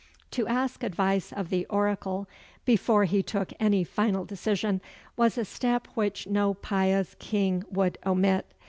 To 0.31 0.47
ask 0.47 0.81
advice 0.81 1.31
of 1.31 1.51
the 1.51 1.67
oracle, 1.67 2.27
before 2.65 3.03
he 3.03 3.21
took 3.21 3.53
any 3.59 3.83
final 3.83 4.25
decision, 4.25 4.81
was 5.15 5.37
a 5.37 5.45
step 5.45 5.87
which 5.93 6.25
no 6.25 6.55
pious 6.55 7.15
king 7.19 7.63
would 7.69 7.99
omit. 8.03 8.47